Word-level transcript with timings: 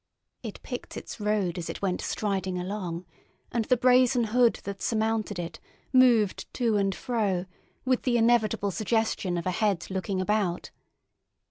It 0.41 0.63
picked 0.63 0.97
its 0.97 1.19
road 1.19 1.59
as 1.59 1.69
it 1.69 1.83
went 1.83 2.01
striding 2.01 2.57
along, 2.57 3.05
and 3.51 3.65
the 3.65 3.77
brazen 3.77 4.23
hood 4.23 4.55
that 4.63 4.81
surmounted 4.81 5.37
it 5.37 5.59
moved 5.93 6.51
to 6.55 6.75
and 6.77 6.95
fro 6.95 7.45
with 7.85 8.01
the 8.01 8.17
inevitable 8.17 8.71
suggestion 8.71 9.37
of 9.37 9.45
a 9.45 9.51
head 9.51 9.91
looking 9.91 10.19
about. 10.19 10.71